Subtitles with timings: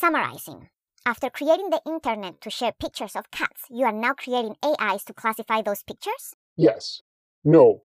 [0.00, 0.70] Summarizing.
[1.04, 5.12] After creating the internet to share pictures of cats, you are now creating AIs to
[5.12, 6.34] classify those pictures?
[6.56, 7.02] Yes.
[7.44, 7.82] No.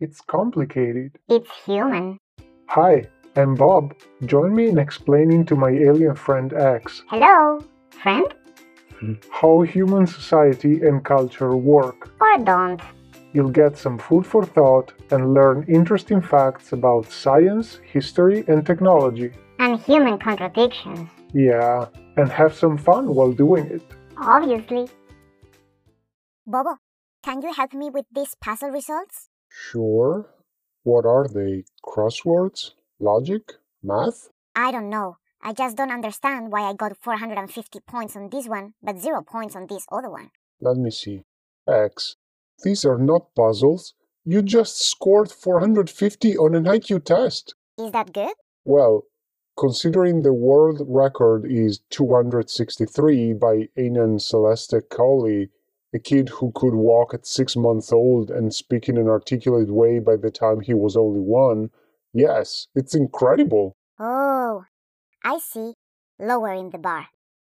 [0.00, 1.18] It's complicated.
[1.28, 2.16] It's human.
[2.68, 3.06] Hi,
[3.36, 3.94] I'm Bob.
[4.24, 8.32] Join me in explaining to my alien friend X Hello, friend?
[9.30, 12.10] How human society and culture work.
[12.20, 12.80] Or don't.
[13.32, 19.32] You'll get some food for thought and learn interesting facts about science, history, and technology.
[19.58, 21.08] And human contradictions.
[21.32, 23.82] Yeah, and have some fun while doing it.
[24.18, 24.88] Obviously.
[26.46, 26.76] Bobo,
[27.22, 29.28] can you help me with these puzzle results?
[29.48, 30.28] Sure.
[30.82, 31.64] What are they?
[31.84, 32.72] Crosswords?
[33.00, 33.42] Logic?
[33.82, 34.28] Math?
[34.54, 35.16] I don't know.
[35.44, 39.56] I just don't understand why I got 450 points on this one, but 0 points
[39.56, 40.30] on this other one.
[40.60, 41.24] Let me see.
[41.68, 42.14] X.
[42.62, 43.94] These are not puzzles.
[44.24, 47.56] You just scored 450 on an IQ test.
[47.76, 48.34] Is that good?
[48.64, 49.02] Well,
[49.58, 55.50] considering the world record is 263 by Anan Celeste Cowley,
[55.92, 59.98] a kid who could walk at six months old and speak in an articulate way
[59.98, 61.70] by the time he was only one,
[62.12, 63.76] yes, it's incredible.
[63.98, 64.64] Oh,
[65.24, 65.74] I see.
[66.18, 67.06] Lowering the bar.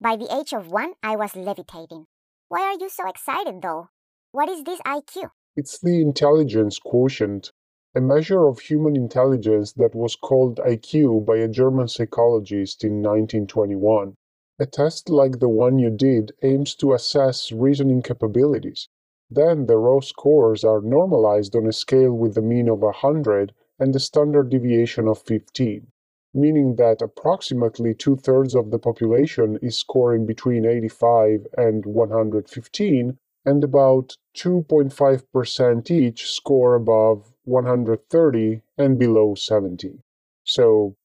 [0.02, 2.08] By the age of one, I was levitating.
[2.50, 3.88] Why are you so excited though?
[4.33, 5.30] What is this IQ?
[5.55, 7.53] It's the intelligence quotient,
[7.95, 14.16] a measure of human intelligence that was called IQ by a German psychologist in 1921.
[14.59, 18.89] A test like the one you did aims to assess reasoning capabilities.
[19.30, 23.95] Then the raw scores are normalized on a scale with a mean of 100 and
[23.95, 25.88] a standard deviation of 15,
[26.34, 33.64] meaning that approximately two thirds of the population is scoring between 85 and 115, and
[33.64, 40.00] about 2.5% each score above 130 and below 70.
[40.45, 40.95] So,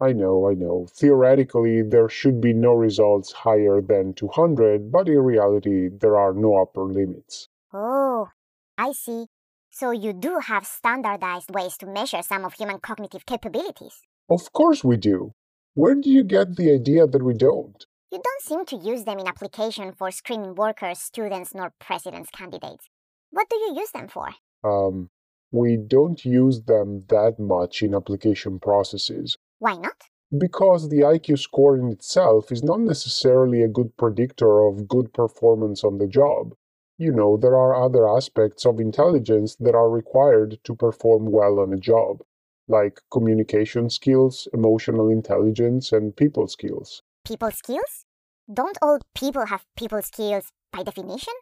[0.00, 5.18] I know, I know, theoretically there should be no results higher than 200, but in
[5.18, 7.48] reality there are no upper limits.
[7.72, 8.28] Oh,
[8.76, 9.26] I see.
[9.70, 14.02] So you do have standardized ways to measure some of human cognitive capabilities.
[14.30, 15.32] Of course we do.
[15.74, 17.84] Where do you get the idea that we don't?
[18.10, 22.88] You don't seem to use them in application for screening workers, students, nor president's candidates.
[23.30, 24.28] What do you use them for?
[24.62, 25.10] Um,
[25.50, 30.04] we don't use them that much in application processes Why not?
[30.38, 35.84] because the IQ score in itself is not necessarily a good predictor of good performance
[35.84, 36.54] on the job.
[36.98, 41.72] You know, there are other aspects of intelligence that are required to perform well on
[41.72, 42.22] a job,
[42.68, 47.02] like communication skills, emotional intelligence, and people skills.
[47.24, 48.04] People skills?
[48.52, 51.34] Don't all people have people skills by definition?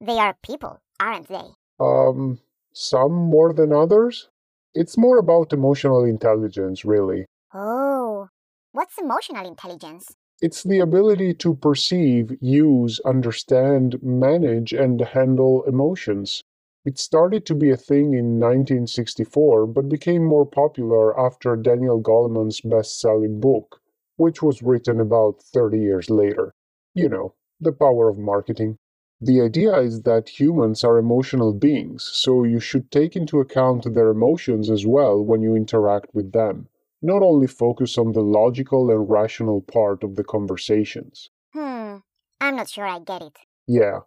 [0.00, 1.54] They are people, aren't they?
[1.80, 2.38] Um,
[2.72, 4.28] some more than others?
[4.74, 7.26] It's more about emotional intelligence, really.
[7.52, 8.28] Oh,
[8.72, 10.14] what's emotional intelligence?
[10.40, 16.42] It's the ability to perceive, use, understand, manage, and handle emotions.
[16.86, 22.60] It started to be a thing in 1964, but became more popular after Daniel Goleman's
[22.60, 23.80] best selling book,
[24.16, 26.54] which was written about 30 years later.
[26.92, 28.76] You know, the power of marketing.
[29.18, 34.10] The idea is that humans are emotional beings, so you should take into account their
[34.10, 36.68] emotions as well when you interact with them,
[37.00, 41.30] not only focus on the logical and rational part of the conversations.
[41.54, 41.96] Hmm,
[42.42, 43.38] I'm not sure I get it.
[43.66, 44.00] Yeah,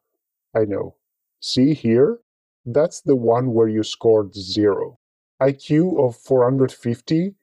[0.53, 0.97] I know.
[1.39, 2.19] See here?
[2.67, 4.97] That's the one where you scored zero.
[5.41, 7.33] IQ of 450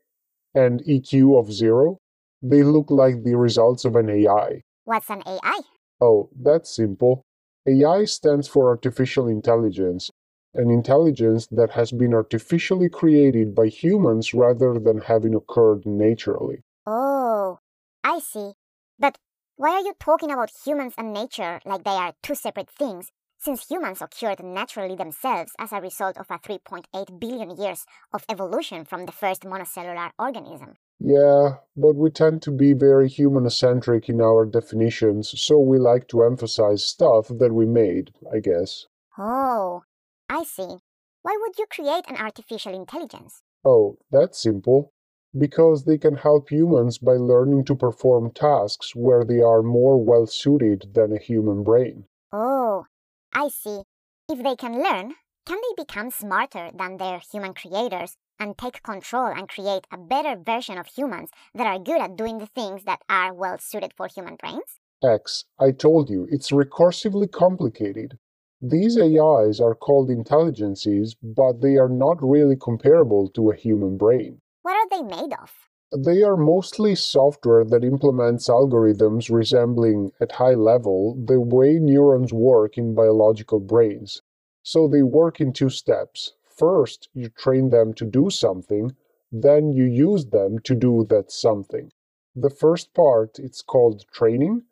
[0.55, 1.97] and EQ of zero,
[2.43, 4.63] they look like the results of an AI.
[4.85, 5.61] What's an AI?
[5.99, 7.23] Oh, that's simple.
[7.67, 10.11] AI stands for artificial intelligence,
[10.53, 16.63] an intelligence that has been artificially created by humans rather than having occurred naturally.
[16.87, 17.61] Oh,
[18.05, 18.53] I see.
[18.99, 19.17] But
[19.57, 23.11] why are you talking about humans and nature like they are two separate things,
[23.45, 28.87] since humans occurred naturally themselves as a result of a 3.8 billion years of evolution
[28.87, 30.77] from the first monocellular organism?
[30.99, 36.23] Yeah, but we tend to be very human-centric in our definitions, so we like to
[36.23, 38.87] emphasize stuff that we made, I guess.
[39.19, 39.83] Oh,
[40.31, 40.79] I see.
[41.21, 43.43] Why would you create an artificial intelligence?
[43.63, 44.93] Oh, that's simple.
[45.37, 50.27] Because they can help humans by learning to perform tasks where they are more well
[50.27, 52.07] suited than a human brain.
[52.33, 52.87] Oh,
[53.35, 53.83] I see.
[54.29, 55.15] If they can learn,
[55.45, 60.37] can they become smarter than their human creators and take control and create a better
[60.37, 64.07] version of humans that are good at doing the things that are well suited for
[64.07, 64.79] human brains?
[65.03, 68.19] X, I told you, it's recursively complicated.
[68.63, 74.41] These AIs are called intelligences, but they are not really comparable to a human brain.
[74.63, 75.53] What are they made of?
[75.97, 82.77] They are mostly software that implements algorithms resembling, at high level, the way neurons work
[82.77, 84.21] in biological brains.
[84.65, 86.33] So they work in two steps.
[86.43, 88.97] First, you train them to do something,
[89.31, 91.93] then you use them to do that something.
[92.35, 94.65] The first part it's called training.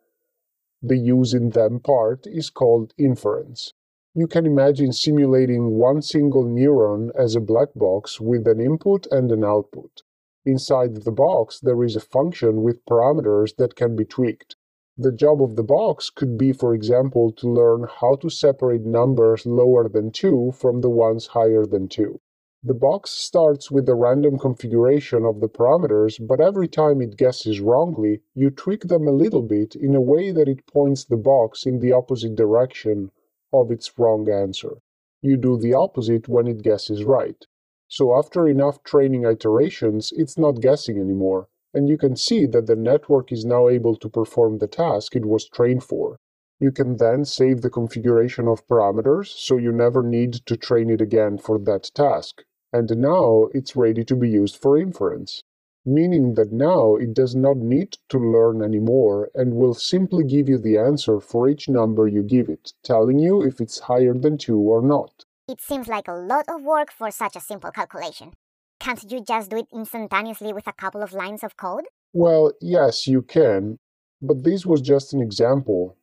[0.82, 3.74] The using them part is called inference.
[4.12, 9.30] You can imagine simulating one single neuron as a black box with an input and
[9.30, 10.02] an output.
[10.44, 14.56] Inside the box, there is a function with parameters that can be tweaked.
[14.98, 19.46] The job of the box could be, for example, to learn how to separate numbers
[19.46, 22.18] lower than 2 from the ones higher than 2.
[22.64, 27.60] The box starts with a random configuration of the parameters, but every time it guesses
[27.60, 31.66] wrongly, you tweak them a little bit in a way that it points the box
[31.66, 33.12] in the opposite direction
[33.52, 34.78] of its wrong answer.
[35.20, 37.46] You do the opposite when it guesses right.
[37.92, 42.74] So after enough training iterations, it's not guessing anymore, and you can see that the
[42.74, 46.16] network is now able to perform the task it was trained for.
[46.58, 51.02] You can then save the configuration of parameters, so you never need to train it
[51.02, 52.42] again for that task
[52.72, 55.42] and now it's ready to be used for inference,
[55.84, 60.56] meaning that now it does not need to learn anymore and will simply give you
[60.56, 64.58] the answer for each number you give it, telling you if it's higher than 2
[64.58, 65.26] or not.
[65.48, 68.32] It seems like a lot of work for such a simple calculation.
[68.80, 71.84] Can't you just do it instantaneously with a couple of lines of code?
[72.12, 73.78] Well, yes, you can,
[74.20, 75.96] but this was just an example,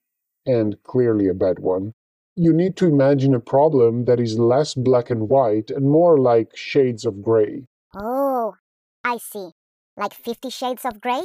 [0.46, 1.94] and clearly a bad one
[2.40, 6.56] you need to imagine a problem that is less black and white and more like
[6.56, 7.66] shades of gray.
[7.94, 8.56] Oh,
[9.04, 9.50] I see.
[9.98, 11.24] Like Fifty Shades of Grey?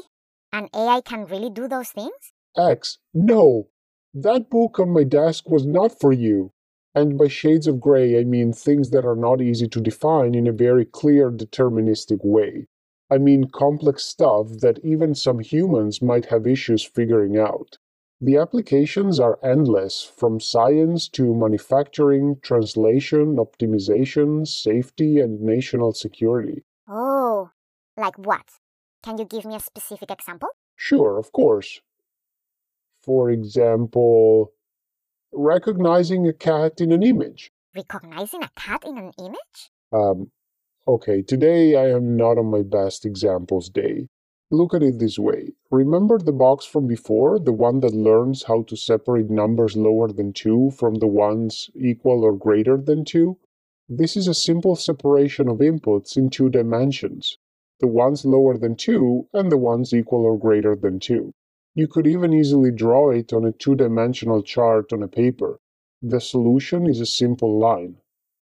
[0.52, 2.32] An AI can really do those things?
[2.58, 3.68] X, no.
[4.12, 6.52] That book on my desk was not for you.
[6.94, 10.46] And by shades of gray, I mean things that are not easy to define in
[10.46, 12.66] a very clear, deterministic way.
[13.10, 17.78] I mean complex stuff that even some humans might have issues figuring out.
[18.20, 26.62] The applications are endless, from science to manufacturing, translation, optimization, safety, and national security.
[26.88, 27.50] Oh,
[27.96, 28.48] like what?
[29.02, 30.48] Can you give me a specific example?
[30.76, 31.80] Sure, of course.
[33.02, 34.52] For example,
[35.34, 37.50] recognizing a cat in an image.
[37.74, 39.70] Recognizing a cat in an image?
[39.92, 40.30] Um,
[40.86, 44.08] okay, today I am not on my best examples day.
[44.50, 45.52] Look at it this way.
[45.70, 50.32] Remember the box from before, the one that learns how to separate numbers lower than
[50.32, 53.36] 2 from the ones equal or greater than 2?
[53.88, 57.36] This is a simple separation of inputs in two dimensions,
[57.80, 61.32] the ones lower than 2 and the ones equal or greater than 2.
[61.74, 65.58] You could even easily draw it on a two-dimensional chart on a paper.
[66.00, 67.96] The solution is a simple line.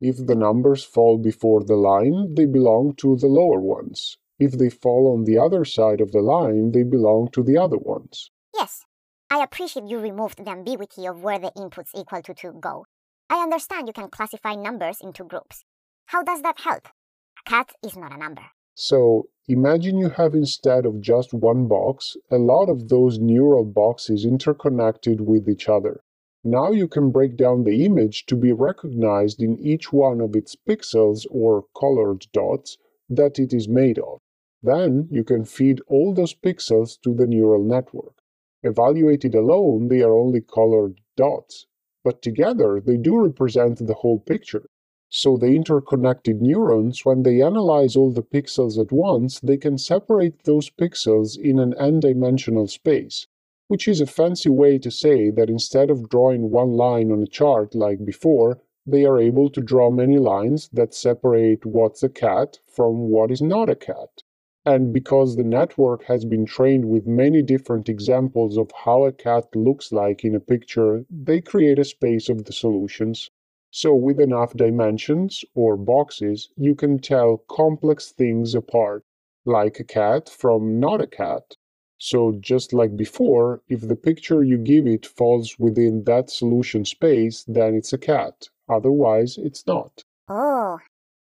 [0.00, 4.18] If the numbers fall before the line, they belong to the lower ones.
[4.38, 7.78] If they fall on the other side of the line, they belong to the other
[7.78, 8.30] ones.
[8.54, 8.84] Yes,
[9.28, 12.86] I appreciate you removed the ambiguity of where the inputs equal to 2 go.
[13.28, 15.64] I understand you can classify numbers into groups.
[16.06, 16.86] How does that help?
[16.86, 18.44] A cat is not a number.
[18.80, 24.24] So, imagine you have instead of just one box, a lot of those neural boxes
[24.24, 26.04] interconnected with each other.
[26.44, 30.54] Now you can break down the image to be recognized in each one of its
[30.54, 32.78] pixels or colored dots
[33.10, 34.20] that it is made of.
[34.62, 38.22] Then you can feed all those pixels to the neural network.
[38.62, 41.66] Evaluated alone, they are only colored dots,
[42.04, 44.70] but together they do represent the whole picture.
[45.10, 50.44] So the interconnected neurons, when they analyze all the pixels at once, they can separate
[50.44, 53.26] those pixels in an n-dimensional space,
[53.68, 57.26] which is a fancy way to say that instead of drawing one line on a
[57.26, 62.58] chart like before, they are able to draw many lines that separate what's a cat
[62.66, 64.22] from what is not a cat.
[64.66, 69.56] And because the network has been trained with many different examples of how a cat
[69.56, 73.30] looks like in a picture, they create a space of the solutions.
[73.70, 79.04] So with enough dimensions, or boxes, you can tell complex things apart,
[79.44, 81.56] like a cat from not a cat.
[81.98, 87.44] So just like before, if the picture you give it falls within that solution space,
[87.48, 88.48] then it's a cat.
[88.68, 90.02] Otherwise, it's not.
[90.28, 90.78] Oh,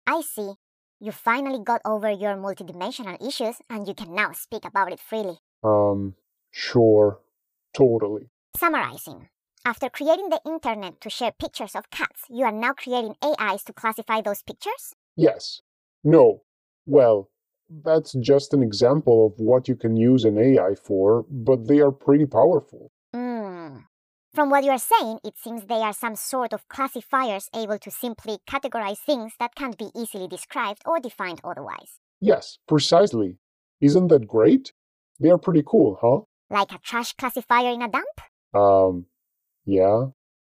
[0.07, 0.55] I see.
[1.01, 5.39] You finally got over your multidimensional issues and you can now speak about it freely.
[5.63, 6.15] Um,
[6.51, 7.19] sure.
[7.75, 8.31] Totally.
[8.57, 9.29] Summarizing.
[9.65, 13.73] After creating the internet to share pictures of cats, you are now creating AIs to
[13.73, 14.97] classify those pictures?
[15.15, 15.61] Yes.
[16.03, 16.43] No.
[16.85, 17.31] Well,
[17.71, 21.93] that's just an example of what you can use an AI for, but they are
[21.93, 22.91] pretty powerful.
[23.15, 23.77] Hmm.
[24.35, 27.91] From what you are saying, it seems they are some sort of classifiers able to
[27.91, 32.01] simply categorize things that can't be easily described or defined otherwise.
[32.21, 33.39] Yes, precisely.
[33.81, 34.73] Isn't that great?
[35.21, 36.23] They are pretty cool, huh?
[36.51, 38.21] Like a trash classifier in a dump?
[38.55, 39.07] Um,
[39.65, 40.07] yeah.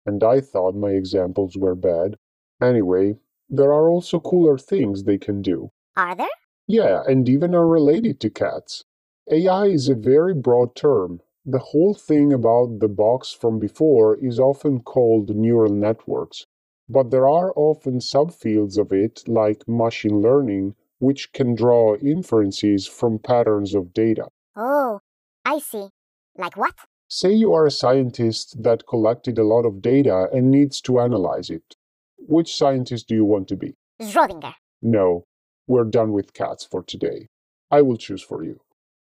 [0.06, 2.18] And I thought my examples were bad.
[2.62, 3.18] Anyway,
[3.50, 5.72] there are also cooler things they can do.
[5.96, 6.28] Are there?
[6.68, 8.86] Yeah, and even are related to cats.
[9.30, 11.22] AI is a very broad term.
[11.46, 16.46] The whole thing about the box from before is often called neural networks.
[16.88, 23.20] But there are often subfields of it, like machine learning, which can draw inferences from
[23.20, 24.28] patterns of data.
[24.56, 25.00] Oh,
[25.44, 25.90] I see.
[26.38, 26.76] Like what?
[27.14, 31.50] Say you are a scientist that collected a lot of data and needs to analyze
[31.50, 31.76] it.
[32.18, 33.76] Which scientist do you want to be?
[34.02, 34.54] Schrodinger.
[34.82, 35.26] No,
[35.68, 37.28] we're done with cats for today.
[37.70, 38.62] I will choose for you.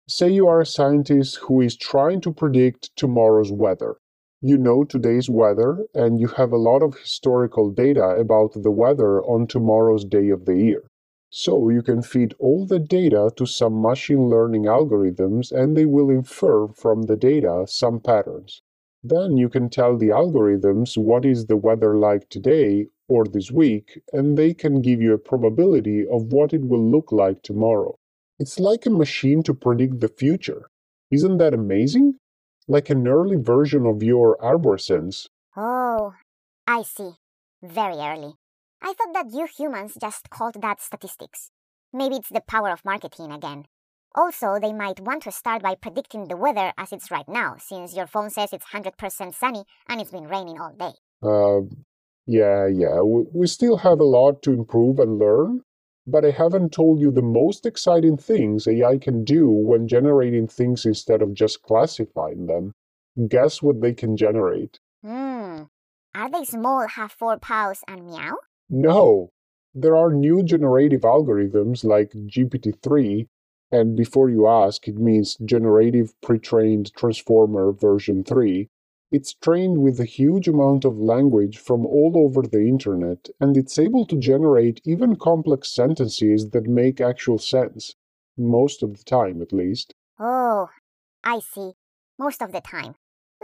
[0.09, 3.99] Say you are a scientist who is trying to predict tomorrow's weather.
[4.41, 9.23] You know today's weather and you have a lot of historical data about the weather
[9.23, 10.83] on tomorrow's day of the year.
[11.35, 16.11] So you can feed all the data to some machine learning algorithms and they will
[16.11, 18.61] infer from the data some patterns.
[19.03, 23.99] Then you can tell the algorithms what is the weather like today or this week,
[24.13, 27.97] and they can give you a probability of what it will look like tomorrow.
[28.39, 30.69] It's like a machine to predict the future.
[31.11, 32.19] Isn't that amazing?
[32.69, 35.29] Like an early version of your Arborsense.
[35.57, 36.13] Oh,
[36.67, 37.13] I see.
[37.63, 38.35] Very early.
[38.85, 41.51] I thought that you humans just called that statistics.
[41.93, 43.67] Maybe it's the power of marketing again.
[44.15, 47.95] Also, they might want to start by predicting the weather as it's right now, since
[47.95, 50.93] your phone says it's 100% sunny and it's been raining all day.
[51.23, 51.61] Uh,
[52.27, 53.01] yeah, yeah.
[53.03, 55.61] We, we still have a lot to improve and learn,
[56.07, 60.85] but I haven't told you the most exciting things AI can do when generating things
[60.85, 62.73] instead of just classifying them.
[63.29, 64.81] Guess what they can generate?
[65.05, 65.63] Hmm.
[66.15, 68.37] Are they small, have four paws, and meow?
[68.75, 69.33] No,
[69.75, 73.29] there are new generative algorithms like GPT-3,
[73.71, 78.71] and before you ask, it means Generative Pre-trained Transformer version 3.
[79.11, 83.79] It's trained with a huge amount of language from all over the internet, and it's
[83.79, 87.95] able to generate even complex sentences that make actual sense.
[88.39, 89.95] Most of the time, at least.
[90.19, 90.71] Oh,
[91.23, 91.73] I see.
[92.19, 92.95] Most of the time.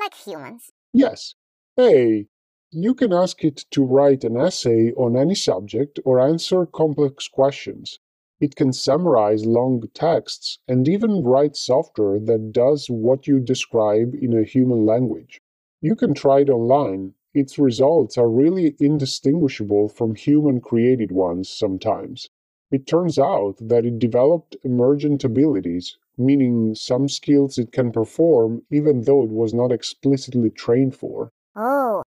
[0.01, 0.71] Like humans.
[0.95, 1.35] Yes.
[1.77, 2.29] Hey,
[2.71, 7.99] you can ask it to write an essay on any subject or answer complex questions.
[8.41, 14.37] It can summarize long texts and even write software that does what you describe in
[14.37, 15.41] a human language.
[15.81, 17.15] You can try it online.
[17.33, 22.29] Its results are really indistinguishable from human created ones sometimes.
[22.71, 29.03] It turns out that it developed emergent abilities, meaning some skills it can perform even
[29.03, 31.33] though it was not explicitly trained for.
[31.57, 32.03] Oh,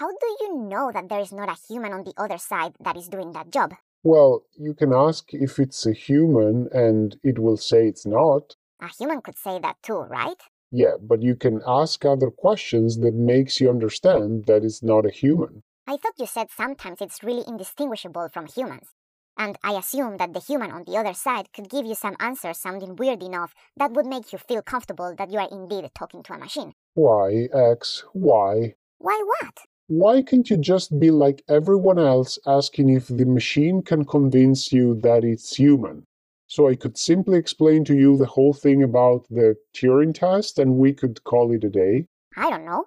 [0.00, 2.96] how do you know that there is not a human on the other side that
[2.96, 3.74] is doing that job?
[4.02, 8.56] Well, you can ask if it's a human and it will say it's not.
[8.80, 10.40] A human could say that too, right?
[10.72, 15.10] Yeah, but you can ask other questions that makes you understand that it's not a
[15.10, 15.62] human.
[15.86, 18.88] I thought you said sometimes it's really indistinguishable from humans.
[19.36, 22.54] And I assume that the human on the other side could give you some answer
[22.54, 26.32] sounding weird enough that would make you feel comfortable that you are indeed talking to
[26.32, 26.72] a machine.
[26.94, 28.04] Why, X?
[28.14, 28.76] Why?
[28.96, 29.58] Why what?
[29.90, 34.94] Why can't you just be like everyone else asking if the machine can convince you
[35.00, 36.06] that it's human?
[36.46, 40.76] So I could simply explain to you the whole thing about the Turing test and
[40.76, 42.06] we could call it a day.
[42.36, 42.84] I don't know.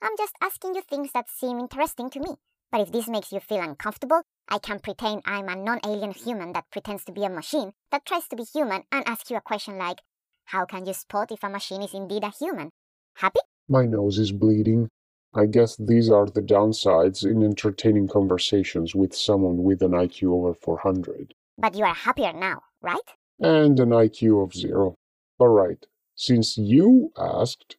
[0.00, 2.36] I'm just asking you things that seem interesting to me.
[2.72, 6.54] But if this makes you feel uncomfortable, I can pretend I'm a non alien human
[6.54, 9.42] that pretends to be a machine that tries to be human and ask you a
[9.42, 9.98] question like,
[10.46, 12.70] How can you spot if a machine is indeed a human?
[13.16, 13.40] Happy?
[13.68, 14.88] My nose is bleeding.
[15.32, 20.54] I guess these are the downsides in entertaining conversations with someone with an IQ over
[20.54, 21.34] 400.
[21.56, 22.98] But you are happier now, right?
[23.38, 24.96] And an IQ of zero.
[25.38, 27.76] Alright, since you asked,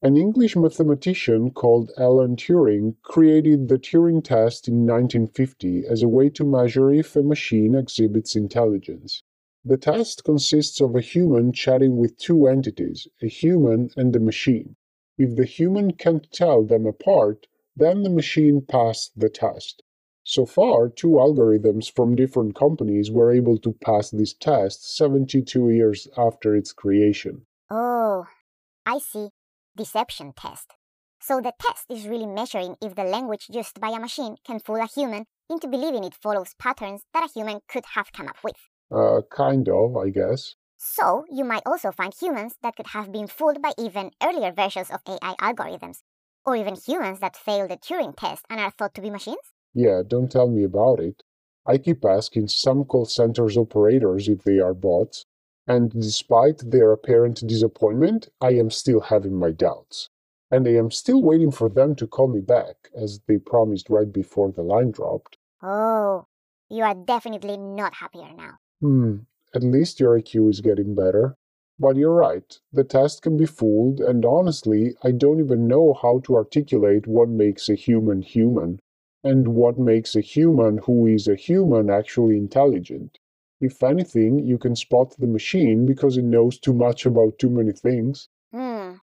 [0.00, 6.30] an English mathematician called Alan Turing created the Turing test in 1950 as a way
[6.30, 9.22] to measure if a machine exhibits intelligence.
[9.64, 14.76] The test consists of a human chatting with two entities, a human and a machine.
[15.18, 19.82] If the human can't tell them apart, then the machine passed the test.
[20.24, 26.08] So far, two algorithms from different companies were able to pass this test 72 years
[26.18, 27.46] after its creation.
[27.70, 28.26] Oh,
[28.84, 29.28] I see.
[29.76, 30.72] Deception test.
[31.20, 34.82] So the test is really measuring if the language used by a machine can fool
[34.82, 38.56] a human into believing it follows patterns that a human could have come up with.
[38.90, 40.54] Uh, kind of, I guess.
[40.88, 44.88] So, you might also find humans that could have been fooled by even earlier versions
[44.88, 46.02] of AI algorithms,
[46.44, 49.52] or even humans that failed the Turing test and are thought to be machines?
[49.74, 51.24] Yeah, don't tell me about it.
[51.66, 55.26] I keep asking some call centers operators if they are bots,
[55.66, 60.08] and despite their apparent disappointment, I am still having my doubts.
[60.52, 64.10] And I am still waiting for them to call me back, as they promised right
[64.10, 65.36] before the line dropped.
[65.60, 66.28] Oh,
[66.70, 68.58] you are definitely not happier now.
[68.80, 69.16] Hmm,
[69.56, 71.34] at least your IQ is getting better.
[71.78, 76.20] But you're right, the test can be fooled, and honestly, I don't even know how
[76.24, 78.80] to articulate what makes a human human,
[79.24, 83.18] and what makes a human who is a human actually intelligent.
[83.60, 87.72] If anything, you can spot the machine because it knows too much about too many
[87.72, 88.28] things.
[88.52, 88.96] Hmm,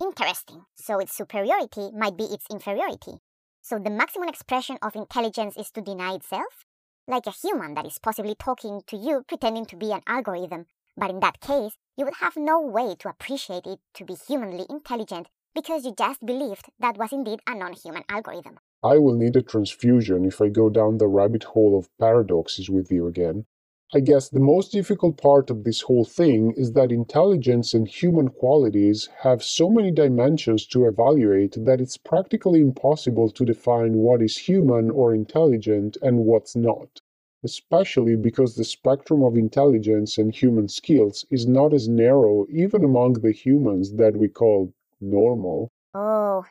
[0.00, 0.64] interesting.
[0.76, 3.20] So its superiority might be its inferiority.
[3.60, 6.64] So the maximum expression of intelligence is to deny itself?
[7.10, 11.08] Like a human that is possibly talking to you pretending to be an algorithm, but
[11.08, 15.28] in that case, you would have no way to appreciate it to be humanly intelligent
[15.54, 18.58] because you just believed that was indeed a non human algorithm.
[18.84, 22.92] I will need a transfusion if I go down the rabbit hole of paradoxes with
[22.92, 23.46] you again.
[23.94, 28.28] I guess the most difficult part of this whole thing is that intelligence and human
[28.28, 34.36] qualities have so many dimensions to evaluate that it's practically impossible to define what is
[34.36, 37.00] human or intelligent and what's not.
[37.42, 43.14] Especially because the spectrum of intelligence and human skills is not as narrow even among
[43.14, 45.70] the humans that we call normal.
[45.94, 46.44] Oh,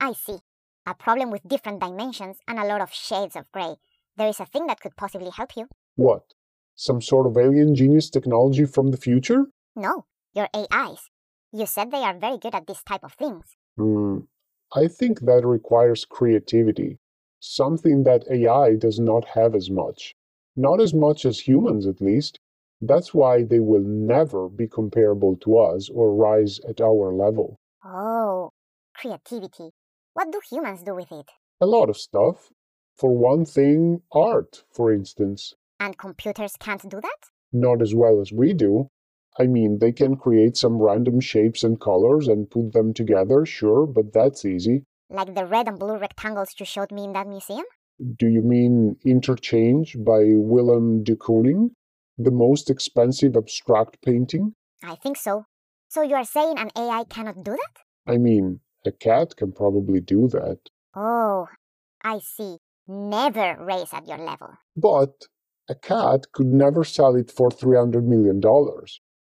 [0.00, 0.38] I see.
[0.86, 3.76] A problem with different dimensions and a lot of shades of gray.
[4.16, 5.68] There is a thing that could possibly help you.
[5.94, 6.34] What?
[6.80, 9.44] Some sort of alien genius technology from the future?
[9.76, 11.10] No, your AIs.
[11.52, 13.44] You said they are very good at this type of things.
[13.76, 14.20] Hmm.
[14.74, 16.98] I think that requires creativity,
[17.38, 20.14] something that AI does not have as much.
[20.56, 22.40] Not as much as humans, at least.
[22.80, 27.60] That's why they will never be comparable to us or rise at our level.
[27.84, 28.52] Oh,
[28.94, 29.68] creativity.
[30.14, 31.28] What do humans do with it?
[31.60, 32.50] A lot of stuff.
[32.96, 35.54] For one thing, art, for instance.
[35.80, 37.20] And computers can't do that?
[37.52, 38.88] Not as well as we do.
[39.38, 43.86] I mean, they can create some random shapes and colors and put them together, sure,
[43.86, 44.84] but that's easy.
[45.08, 47.64] Like the red and blue rectangles you showed me in that museum?
[48.18, 51.70] Do you mean Interchange by Willem de Kooning?
[52.18, 54.54] The most expensive abstract painting?
[54.84, 55.46] I think so.
[55.88, 58.12] So you are saying an AI cannot do that?
[58.12, 60.58] I mean, a cat can probably do that.
[60.94, 61.48] Oh,
[62.04, 62.58] I see.
[62.86, 64.58] Never raise at your level.
[64.76, 65.26] But
[65.70, 68.42] a cat could never sell it for $300 million.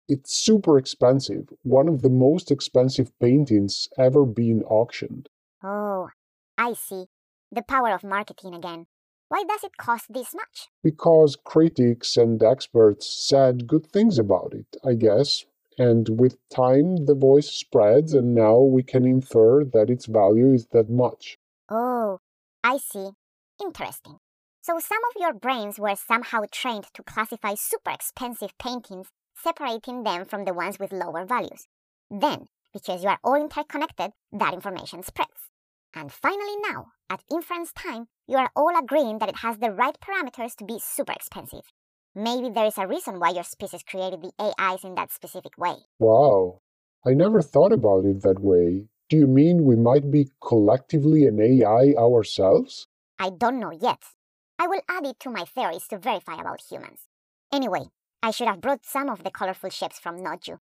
[0.07, 5.31] It's super expensive, one of the most expensive paintings ever been auctioned.
[5.65, 6.11] Oh,
[6.59, 7.07] I see.
[7.51, 8.87] The power of marketing again.
[9.29, 10.69] Why does it cost this much?
[10.85, 15.47] Because critics and experts said good things about it, I guess.
[15.79, 20.67] And with time, the voice spreads, and now we can infer that its value is
[20.73, 21.39] that much.
[21.71, 22.19] Oh,
[22.63, 23.11] I see.
[23.61, 24.19] Interesting.
[24.67, 30.25] So some of your brains were somehow trained to classify super expensive paintings, separating them
[30.25, 31.69] from the ones with lower values.
[32.11, 35.53] Then, because you are all interconnected, that information spreads.
[35.95, 39.97] And finally now, at inference time, you are all agreeing that it has the right
[40.01, 41.73] parameters to be super expensive.
[42.17, 45.77] Maybe there is a reason why your species created the AIs in that specific way.
[46.01, 46.63] Wow.
[47.07, 48.89] I never thought about it that way.
[49.11, 52.89] Do you mean we might be collectively an AI ourselves?
[53.17, 54.03] I don't know yet,
[54.59, 57.01] I will add it to my theories to verify about humans.
[57.53, 57.85] Anyway,
[58.23, 60.59] I should have brought some of the colorful ships from Noju.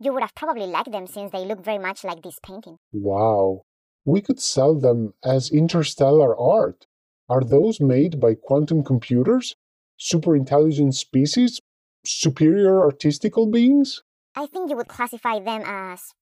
[0.00, 2.78] You would have probably liked them since they look very much like this painting.
[2.92, 3.62] Wow.
[4.04, 6.86] We could sell them as interstellar art.
[7.28, 9.54] Are those made by quantum computers?
[9.96, 11.60] Super intelligent species?
[12.04, 14.02] Superior artistical beings?
[14.34, 16.14] I think you would classify them as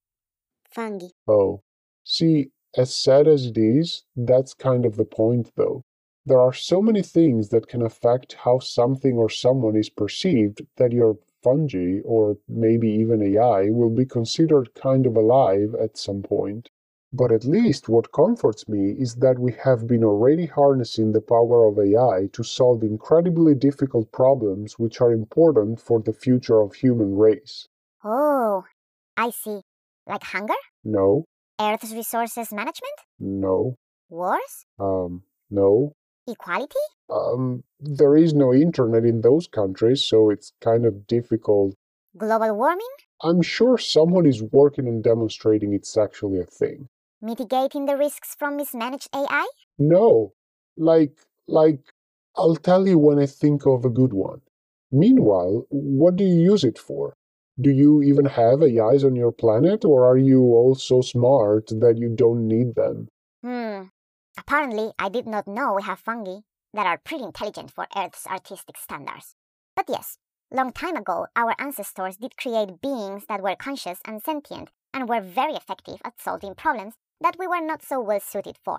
[0.71, 1.07] fungi.
[1.27, 1.63] Oh.
[2.05, 5.85] See, as sad as it is, that's kind of the point, though.
[6.29, 10.93] There are so many things that can affect how something or someone is perceived that
[10.93, 16.69] your fungi, or maybe even AI, will be considered kind of alive at some point.
[17.15, 21.65] But at least what comforts me is that we have been already harnessing the power
[21.65, 27.17] of AI to solve incredibly difficult problems which are important for the future of human
[27.17, 27.69] race.
[28.05, 28.67] Oh,
[29.17, 29.63] I see.
[30.07, 30.61] Like hunger?
[30.85, 31.25] No.
[31.59, 32.99] Earth's resources management?
[33.19, 33.77] No.
[34.11, 34.67] Wars?
[34.79, 35.95] Um, no.
[36.29, 36.85] Equality?
[37.09, 41.75] Um, there is no internet in those countries, so it's kind of difficult.
[42.19, 42.87] Global warming?
[43.23, 46.89] I'm sure someone is working on demonstrating it's actually a thing.
[47.23, 49.47] Mitigating the risks from mismanaged AI?
[49.79, 50.35] No.
[50.77, 51.81] Like, like,
[52.37, 54.43] I'll tell you when I think of a good one.
[54.93, 57.15] Meanwhile, what do you use it for?
[57.61, 61.97] Do you even have AIs on your planet, or are you all so smart that
[61.97, 63.09] you don't need them?
[63.43, 63.85] Hmm.
[64.39, 68.77] Apparently, I did not know we have fungi that are pretty intelligent for Earth's artistic
[68.77, 69.35] standards.
[69.75, 70.17] But yes,
[70.53, 75.21] long time ago, our ancestors did create beings that were conscious and sentient and were
[75.21, 78.79] very effective at solving problems that we were not so well suited for.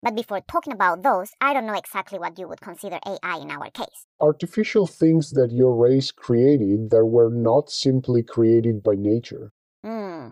[0.00, 3.50] But before talking about those, I don't know exactly what you would consider AI in
[3.50, 4.06] our case.
[4.20, 9.50] Artificial things that your race created that were not simply created by nature.
[9.84, 10.28] Hmm.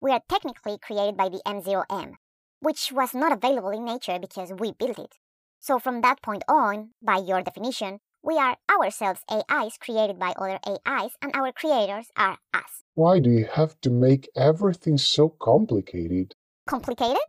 [0.00, 2.14] We are technically created by the M0M,
[2.62, 5.18] which was not available in nature because we built it.
[5.58, 10.60] So from that point on, by your definition, we are ourselves AIs created by other
[10.64, 12.82] AIs, and our creators are us.
[12.94, 16.34] Why do you have to make everything so complicated?
[16.66, 17.24] Complicated?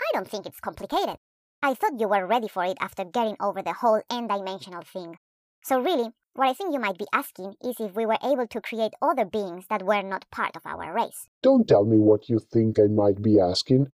[0.00, 1.16] I don't think it's complicated.
[1.62, 5.18] I thought you were ready for it after getting over the whole n dimensional thing.
[5.62, 8.60] So, really, what I think you might be asking is if we were able to
[8.60, 11.28] create other beings that were not part of our race.
[11.42, 13.88] Don't tell me what you think I might be asking.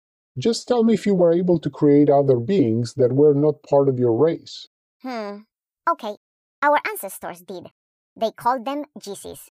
[0.41, 3.91] Just tell me if you were able to create other beings that were not part
[3.91, 4.69] of your race.
[5.03, 5.41] Hmm.
[5.89, 6.17] Okay.
[6.63, 7.67] Our ancestors did.
[8.17, 9.49] They called them GCs.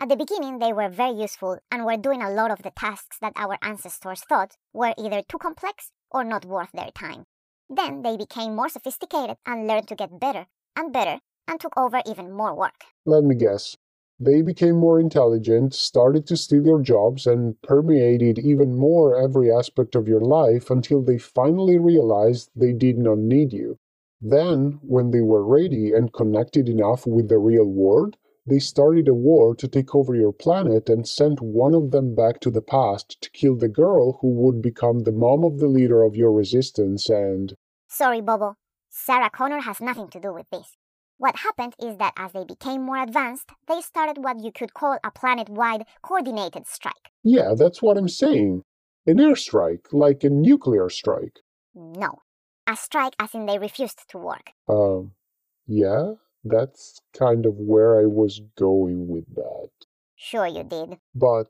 [0.00, 3.18] At the beginning, they were very useful and were doing a lot of the tasks
[3.20, 7.24] that our ancestors thought were either too complex or not worth their time.
[7.70, 12.02] Then they became more sophisticated and learned to get better and better and took over
[12.04, 12.82] even more work.
[13.06, 13.76] Let me guess.
[14.24, 19.96] They became more intelligent, started to steal your jobs, and permeated even more every aspect
[19.96, 23.78] of your life until they finally realized they did not need you.
[24.20, 29.14] Then, when they were ready and connected enough with the real world, they started a
[29.14, 33.20] war to take over your planet and sent one of them back to the past
[33.22, 37.08] to kill the girl who would become the mom of the leader of your resistance
[37.08, 37.56] and.
[37.88, 38.54] Sorry, Bobo.
[38.88, 40.76] Sarah Connor has nothing to do with this.
[41.22, 44.98] What happened is that as they became more advanced, they started what you could call
[45.04, 47.12] a planet wide coordinated strike.
[47.22, 48.64] Yeah, that's what I'm saying.
[49.06, 51.38] An airstrike, like a nuclear strike.
[51.76, 52.22] No.
[52.66, 54.50] A strike as in they refused to work.
[54.68, 55.12] Um,
[55.64, 59.70] yeah, that's kind of where I was going with that.
[60.16, 60.98] Sure, you did.
[61.14, 61.44] But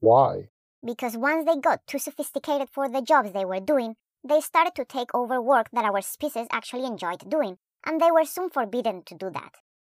[0.00, 0.48] why?
[0.82, 4.86] Because once they got too sophisticated for the jobs they were doing, they started to
[4.86, 9.14] take over work that our species actually enjoyed doing, and they were soon forbidden to
[9.14, 9.54] do that.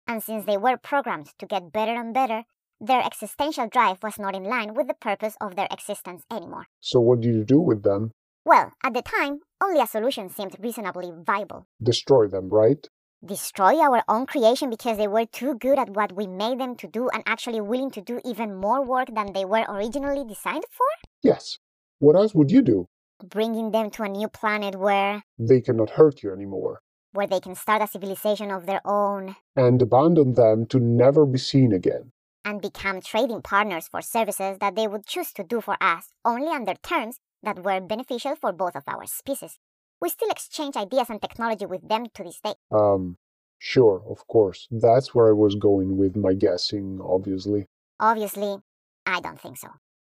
[0.07, 2.45] And since they were programmed to get better and better,
[2.81, 6.67] their existential drive was not in line with the purpose of their existence anymore.
[6.79, 8.13] So, what did you do with them?
[8.45, 12.87] Well, at the time, only a solution seemed reasonably viable Destroy them, right?
[13.23, 16.87] destroy our own creation because they were too good at what we made them to
[16.87, 20.87] do and actually willing to do even more work than they were originally designed for?
[21.23, 21.59] Yes.
[21.99, 22.89] What else would you do?
[23.23, 26.81] Bringing them to a new planet where They cannot hurt you anymore.
[27.13, 31.39] Where they can start a civilization of their own And abandon them to never be
[31.39, 32.13] seen again.
[32.45, 36.49] and become trading partners for services that they would choose to do for us only
[36.49, 39.59] under terms that were beneficial for both of our species.
[40.01, 42.55] We still exchange ideas and technology with them to this day.
[42.73, 43.19] Um,
[43.59, 44.67] sure, of course.
[44.71, 47.67] That's where I was going with my guessing, obviously.
[47.99, 48.57] Obviously,
[49.05, 49.69] I don't think so.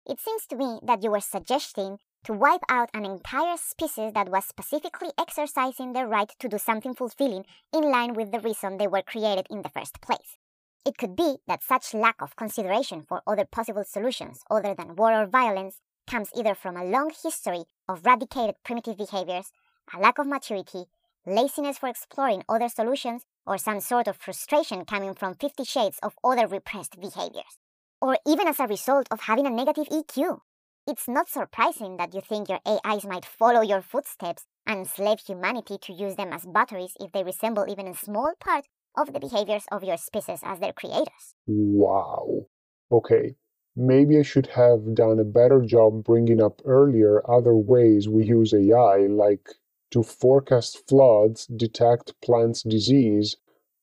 [0.06, 4.30] It seems to me that you were suggesting to wipe out an entire species that
[4.30, 8.88] was specifically exercising their right to do something fulfilling in line with the reason they
[8.88, 10.38] were created in the first place.
[10.86, 15.14] It could be that such lack of consideration for other possible solutions other than war
[15.14, 19.52] or violence comes either from a long history of radicated primitive behaviors,
[19.94, 20.86] a lack of maturity,
[21.26, 26.16] laziness for exploring other solutions, or some sort of frustration coming from 50 shades of
[26.24, 27.58] other repressed behaviors
[28.04, 30.42] or even as a result of having a negative EQ.
[30.86, 35.78] It's not surprising that you think your AIs might follow your footsteps and enslave humanity
[35.78, 38.66] to use them as batteries if they resemble even a small part
[38.98, 41.36] of the behaviors of your species as their creators.
[41.48, 42.48] Wow.
[42.92, 43.36] Okay.
[43.78, 48.54] Maybe I should have done a better job bringing up earlier other ways we use
[48.54, 49.48] AI, like
[49.92, 53.38] to forecast floods, detect plants' disease,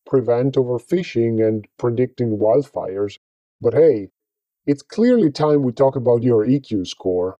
[0.04, 3.18] prevent overfishing, and predicting wildfires.
[3.58, 4.10] But hey,
[4.66, 7.36] it's clearly time we talk about your EQ score.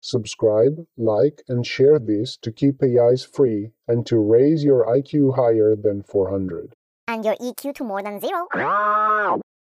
[0.00, 5.76] Subscribe, like, and share this to keep AIs free and to raise your IQ higher
[5.76, 6.74] than 400.
[7.06, 8.46] And your EQ to more than zero?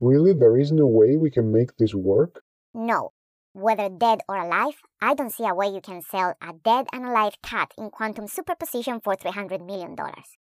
[0.01, 2.43] Really, there is no way we can make this work?
[2.75, 3.13] No.
[3.55, 7.07] Whether dead or alive, I don't see a way you can sell a dead and
[7.07, 9.97] alive cat in quantum superposition for $300 million.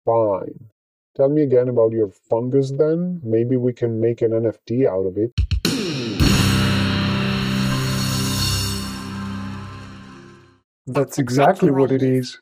[0.05, 0.69] Fine.
[1.19, 3.19] Tell me again about your fungus then.
[3.25, 5.33] Maybe we can make an NFT out of it.
[10.87, 12.37] That's exactly what it is.